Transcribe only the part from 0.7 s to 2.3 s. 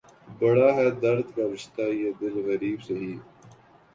ہے درد کا رشتہ یہ